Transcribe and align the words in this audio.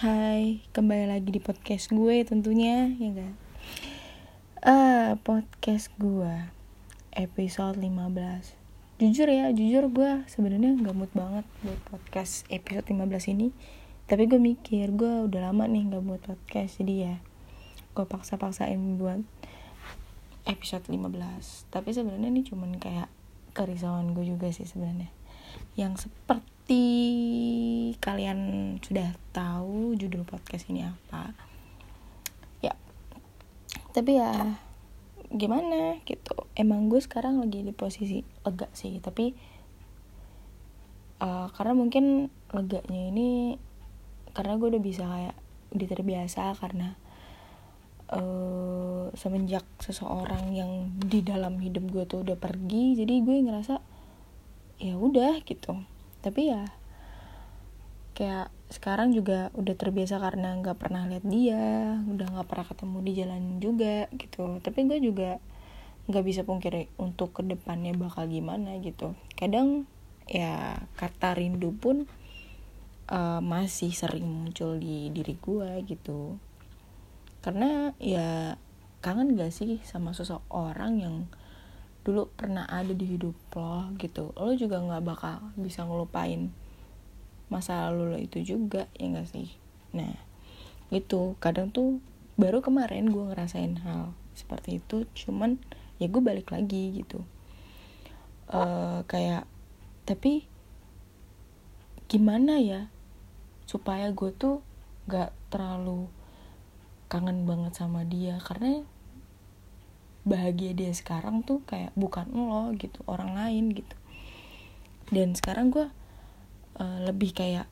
Hai, 0.00 0.64
kembali 0.72 1.12
lagi 1.12 1.28
di 1.28 1.44
podcast 1.44 1.92
gue 1.92 2.24
tentunya, 2.24 2.88
ya 2.96 3.20
kan? 3.20 3.32
Ah, 4.64 5.20
podcast 5.20 5.92
gue 6.00 6.48
episode 7.12 7.76
15. 7.76 8.96
Jujur 8.96 9.28
ya, 9.28 9.52
jujur 9.52 9.92
gue 9.92 10.24
sebenarnya 10.24 10.72
nggak 10.80 10.96
mood 10.96 11.12
banget 11.12 11.44
buat 11.60 11.76
podcast 11.92 12.48
episode 12.48 12.88
15 12.88 13.36
ini. 13.36 13.52
Tapi 14.08 14.24
gue 14.24 14.40
mikir, 14.40 14.88
gue 14.96 15.28
udah 15.28 15.52
lama 15.52 15.68
nih 15.68 15.92
nggak 15.92 16.04
buat 16.08 16.24
podcast, 16.24 16.80
jadi 16.80 16.94
ya 16.96 17.14
gue 17.92 18.06
paksa-paksain 18.08 18.80
buat 18.96 19.20
episode 20.48 20.88
15. 20.88 21.12
Tapi 21.68 21.92
sebenarnya 21.92 22.32
ini 22.32 22.40
cuman 22.40 22.80
kayak 22.80 23.12
kerisauan 23.52 24.16
gue 24.16 24.24
juga 24.24 24.48
sih 24.48 24.64
sebenarnya. 24.64 25.12
Yang 25.76 26.08
seperti 26.08 26.59
seperti 26.70 27.98
kalian 27.98 28.38
sudah 28.78 29.10
tahu 29.34 29.98
judul 29.98 30.22
podcast 30.22 30.70
ini 30.70 30.86
apa. 30.86 31.34
Ya. 32.62 32.78
Tapi 33.90 34.22
ya 34.22 34.54
gimana 35.34 35.98
gitu. 36.06 36.46
Emang 36.54 36.86
gue 36.86 37.02
sekarang 37.02 37.42
lagi 37.42 37.66
di 37.66 37.74
posisi 37.74 38.22
lega 38.46 38.70
sih 38.70 39.02
tapi 39.02 39.34
uh, 41.18 41.50
karena 41.50 41.74
mungkin 41.74 42.30
leganya 42.54 43.02
ini 43.10 43.58
karena 44.30 44.54
gue 44.54 44.70
udah 44.70 44.82
bisa 44.86 45.02
kayak 45.10 45.36
udah 45.74 45.88
terbiasa 45.90 46.54
karena 46.54 46.94
uh, 48.14 49.10
semenjak 49.18 49.66
seseorang 49.82 50.54
yang 50.54 50.94
di 51.02 51.18
dalam 51.26 51.58
hidup 51.58 51.82
gue 51.90 52.06
tuh 52.06 52.22
udah 52.22 52.38
pergi 52.38 52.94
jadi 52.94 53.26
gue 53.26 53.42
ngerasa 53.42 53.82
ya 54.78 54.94
udah 54.94 55.42
gitu 55.42 55.98
tapi 56.20 56.52
ya 56.52 56.68
kayak 58.16 58.52
sekarang 58.70 59.16
juga 59.16 59.50
udah 59.58 59.74
terbiasa 59.74 60.20
karena 60.22 60.54
nggak 60.60 60.78
pernah 60.78 61.08
lihat 61.10 61.24
dia 61.26 61.98
udah 62.06 62.26
nggak 62.36 62.48
pernah 62.48 62.66
ketemu 62.68 62.98
di 63.02 63.12
jalan 63.16 63.42
juga 63.58 63.96
gitu. 64.14 64.60
Tapi 64.62 64.78
gue 64.86 64.98
juga 65.02 65.40
nggak 66.06 66.24
bisa 66.26 66.44
pungkiri 66.46 66.92
untuk 67.00 67.34
ke 67.34 67.42
depannya 67.42 67.96
bakal 67.96 68.28
gimana 68.28 68.78
gitu. 68.78 69.16
Kadang 69.34 69.88
ya 70.30 70.78
kata 70.94 71.34
rindu 71.34 71.74
pun 71.74 72.06
uh, 73.10 73.42
masih 73.42 73.90
sering 73.90 74.28
muncul 74.28 74.78
di 74.78 75.10
diri 75.10 75.34
gue 75.34 75.82
gitu. 75.88 76.38
Karena 77.42 77.96
ya 77.98 78.60
kangen 79.00 79.32
gak 79.32 79.50
sih 79.50 79.80
sama 79.80 80.12
seseorang 80.12 81.00
yang 81.00 81.16
dulu 82.00 82.32
pernah 82.32 82.64
ada 82.64 82.96
di 82.96 83.04
hidup 83.16 83.36
lo 83.56 83.92
gitu 84.00 84.32
lo 84.36 84.56
juga 84.56 84.80
nggak 84.80 85.04
bakal 85.04 85.36
bisa 85.60 85.84
ngelupain 85.84 86.48
masa 87.50 87.90
lalu 87.90 88.14
lo 88.14 88.18
itu 88.22 88.38
juga 88.46 88.86
ya 88.94 89.10
gak 89.10 89.26
sih? 89.26 89.50
Nah 89.90 90.14
itu 90.94 91.34
kadang 91.42 91.74
tuh 91.74 91.98
baru 92.38 92.62
kemarin 92.62 93.10
gue 93.10 93.26
ngerasain 93.34 93.82
hal 93.82 94.14
seperti 94.38 94.78
itu 94.78 95.04
cuman 95.12 95.58
ya 95.98 96.06
gue 96.06 96.22
balik 96.22 96.54
lagi 96.54 97.02
gitu. 97.02 97.26
Uh, 98.50 99.02
kayak 99.10 99.46
tapi 100.06 100.46
gimana 102.06 102.58
ya 102.58 102.90
supaya 103.66 104.10
gue 104.14 104.30
tuh 104.34 104.62
gak 105.10 105.34
terlalu 105.50 106.06
kangen 107.10 107.50
banget 107.50 107.74
sama 107.74 108.06
dia? 108.06 108.38
Karena 108.38 108.86
bahagia 110.30 110.70
dia 110.78 110.94
sekarang 110.94 111.42
tuh 111.42 111.66
kayak 111.66 111.90
bukan 111.98 112.30
lo 112.30 112.70
gitu 112.78 113.02
orang 113.10 113.34
lain 113.34 113.74
gitu. 113.74 113.96
Dan 115.10 115.34
sekarang 115.34 115.74
gue 115.74 115.90
uh, 116.78 116.98
lebih 117.02 117.34
kayak 117.34 117.66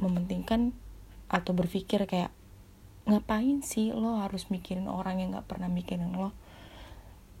mementingkan 0.00 0.72
atau 1.28 1.52
berpikir 1.52 2.08
kayak 2.08 2.32
ngapain 3.04 3.60
sih 3.60 3.92
lo 3.92 4.16
harus 4.16 4.48
mikirin 4.48 4.88
orang 4.88 5.20
yang 5.20 5.36
nggak 5.36 5.44
pernah 5.44 5.68
mikirin 5.68 6.16
lo? 6.16 6.32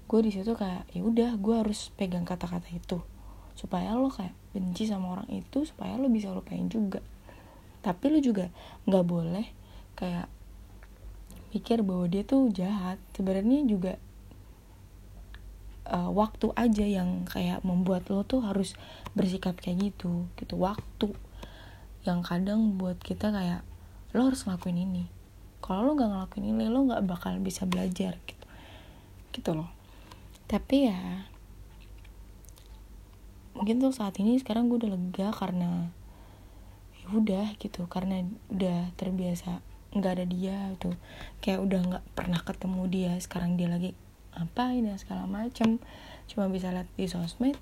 Gue 0.04 0.20
di 0.20 0.30
situ 0.36 0.52
kayak 0.52 0.84
ya 0.92 1.00
udah 1.00 1.40
gue 1.40 1.54
harus 1.56 1.88
pegang 1.96 2.28
kata-kata 2.28 2.68
itu. 2.76 3.00
Supaya 3.56 3.96
lo 3.96 4.12
kayak 4.12 4.36
benci 4.52 4.84
sama 4.84 5.16
orang 5.16 5.28
itu 5.32 5.64
supaya 5.64 5.96
lo 5.96 6.12
bisa 6.12 6.28
lupain 6.28 6.68
juga. 6.68 7.00
Tapi 7.80 8.04
lo 8.12 8.20
juga 8.20 8.52
nggak 8.84 9.04
boleh 9.08 9.46
kayak 9.96 10.28
pikir 11.56 11.80
bahwa 11.80 12.04
dia 12.04 12.22
tuh 12.22 12.52
jahat. 12.52 13.00
Sebenarnya 13.16 13.64
juga 13.64 13.96
uh, 15.90 16.10
waktu 16.14 16.54
aja 16.54 16.86
yang 16.86 17.26
kayak 17.26 17.60
membuat 17.66 18.06
lo 18.08 18.22
tuh 18.22 18.40
harus 18.40 18.78
bersikap 19.12 19.58
kayak 19.58 19.92
gitu 19.92 20.30
gitu. 20.38 20.54
Waktu 20.56 21.12
yang 22.06 22.24
kadang 22.24 22.80
buat 22.80 22.96
kita 23.02 23.34
kayak 23.34 23.60
lo 24.14 24.30
harus 24.30 24.46
ngelakuin 24.46 24.78
ini. 24.80 25.04
Kalau 25.60 25.90
lo 25.90 25.92
nggak 25.98 26.10
ngelakuin 26.10 26.46
ini 26.46 26.64
lo 26.70 26.86
nggak 26.86 27.04
bakal 27.04 27.36
bisa 27.42 27.66
belajar 27.66 28.16
gitu. 28.24 28.46
Gitu 29.34 29.50
loh. 29.52 29.68
Tapi 30.46 30.88
ya 30.88 31.26
mungkin 33.52 33.82
tuh 33.82 33.92
saat 33.92 34.16
ini 34.22 34.40
sekarang 34.40 34.72
gue 34.72 34.80
udah 34.80 34.92
lega 34.96 35.28
karena 35.34 35.90
ya 37.02 37.06
udah 37.12 37.46
gitu. 37.58 37.84
Karena 37.90 38.24
udah 38.48 38.94
terbiasa 38.96 39.60
nggak 39.90 40.12
ada 40.22 40.26
dia 40.26 40.56
tuh 40.78 40.94
kayak 41.42 41.66
udah 41.66 41.80
nggak 41.82 42.04
pernah 42.14 42.38
ketemu 42.46 42.82
dia 42.86 43.12
sekarang 43.18 43.58
dia 43.58 43.66
lagi 43.66 43.90
ngapain 44.36 44.86
dan 44.86 44.96
segala 44.96 45.24
macam 45.26 45.82
cuma 46.30 46.46
bisa 46.46 46.70
lihat 46.70 46.88
di 46.94 47.06
sosmed. 47.10 47.58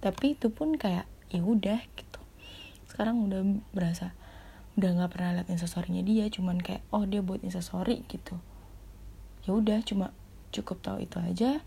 Tapi 0.00 0.36
itu 0.36 0.48
pun 0.52 0.76
kayak 0.76 1.04
ya 1.32 1.40
udah 1.44 1.80
gitu. 1.96 2.20
Sekarang 2.88 3.24
udah 3.28 3.40
berasa 3.72 4.12
udah 4.78 4.96
nggak 4.96 5.10
pernah 5.12 5.40
lihat 5.40 5.48
instastorynya 5.52 6.04
dia. 6.04 6.26
Cuman 6.28 6.60
kayak 6.60 6.84
oh 6.92 7.04
dia 7.04 7.20
buat 7.20 7.44
instastory 7.44 8.04
gitu. 8.08 8.36
Ya 9.44 9.56
udah 9.56 9.80
cuma 9.84 10.12
cukup 10.52 10.80
tahu 10.84 11.04
itu 11.04 11.16
aja. 11.20 11.60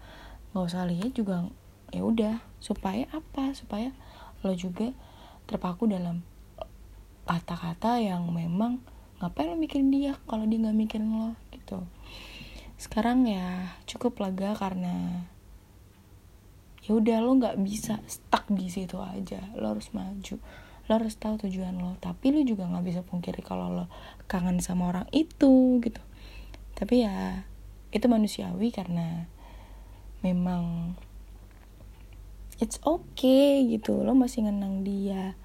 Nggak 0.54 0.64
usah 0.66 0.86
lihat 0.90 1.12
juga 1.14 1.50
ya 1.94 2.02
udah. 2.06 2.42
Supaya 2.58 3.10
apa? 3.14 3.54
Supaya 3.54 3.94
lo 4.44 4.52
juga 4.54 4.92
terpaku 5.48 5.88
dalam 5.88 6.24
kata-kata 7.24 8.04
yang 8.04 8.28
memang 8.28 8.84
ngapain 9.24 9.48
lo 9.48 9.56
mikirin 9.56 9.88
dia 9.88 10.20
kalau 10.28 10.44
dia 10.44 10.60
nggak 10.60 10.76
mikirin 10.76 11.08
lo 11.16 11.32
gitu 11.56 11.80
sekarang 12.84 13.24
ya 13.32 13.80
cukup 13.88 14.20
lega 14.20 14.60
karena 14.60 15.24
ya 16.84 17.00
udah 17.00 17.24
lo 17.24 17.40
nggak 17.40 17.56
bisa 17.64 18.04
stuck 18.12 18.52
di 18.52 18.68
situ 18.68 19.00
aja. 19.00 19.40
Lo 19.56 19.72
harus 19.72 19.96
maju. 19.96 20.36
Lo 20.88 20.92
harus 20.92 21.16
tahu 21.16 21.40
tujuan 21.48 21.80
lo. 21.80 21.96
Tapi 22.04 22.36
lo 22.36 22.44
juga 22.44 22.68
nggak 22.68 22.84
bisa 22.84 23.02
pungkiri 23.08 23.40
kalau 23.40 23.72
lo 23.72 23.86
kangen 24.28 24.60
sama 24.60 24.92
orang 24.92 25.08
itu 25.16 25.80
gitu. 25.80 26.04
Tapi 26.76 27.08
ya 27.08 27.48
itu 27.96 28.04
manusiawi 28.12 28.76
karena 28.76 29.32
memang 30.20 31.00
it's 32.60 32.84
okay 32.84 33.64
gitu. 33.72 34.04
Lo 34.04 34.12
masih 34.12 34.44
ngenang 34.44 34.84
dia. 34.84 35.40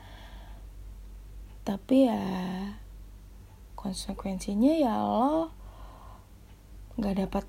Tapi 1.63 2.11
ya 2.11 2.23
konsekuensinya 3.79 4.75
ya 4.75 4.99
lo 5.07 5.58
nggak 6.99 7.17
dapat 7.25 7.45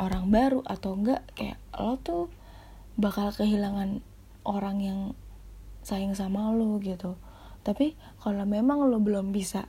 orang 0.00 0.32
baru 0.32 0.64
atau 0.64 0.96
enggak 0.96 1.22
kayak 1.36 1.60
lo 1.76 2.00
tuh 2.00 2.32
bakal 2.96 3.28
kehilangan 3.36 4.00
orang 4.48 4.80
yang 4.80 5.00
sayang 5.84 6.16
sama 6.16 6.48
lo 6.52 6.80
gitu. 6.80 7.20
Tapi 7.60 7.92
kalau 8.24 8.48
memang 8.48 8.88
lo 8.88 8.96
belum 8.96 9.32
bisa 9.32 9.68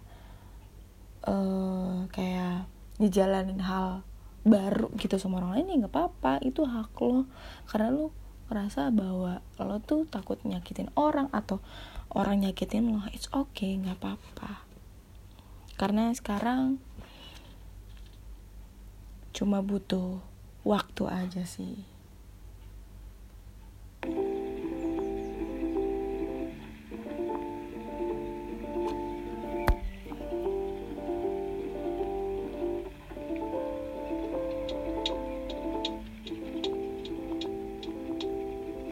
uh, 1.27 2.07
kayak 2.15 2.71
dijalanin 2.95 3.59
hal 3.59 4.07
baru 4.41 4.89
gitu 4.97 5.21
sama 5.21 5.43
orang 5.43 5.59
lain 5.59 5.67
ya 5.67 5.75
nggak 5.85 5.93
apa-apa. 5.93 6.33
Itu 6.47 6.63
hak 6.63 6.95
lo. 7.03 7.27
Karena 7.67 7.91
lo 7.91 8.15
ngerasa 8.47 8.91
bahwa 8.91 9.43
lo 9.59 9.77
tuh 9.83 10.07
takut 10.07 10.39
nyakitin 10.43 10.91
orang 10.95 11.27
atau 11.31 11.63
orang 12.11 12.43
nyakitin 12.43 12.91
lo 12.91 13.03
it's 13.11 13.27
okay 13.35 13.75
nggak 13.75 13.99
apa-apa. 13.99 14.63
Karena 15.75 16.11
sekarang 16.15 16.79
cuma 19.41 19.57
butuh 19.65 20.21
waktu 20.61 21.09
aja 21.09 21.41
sih 21.49 21.81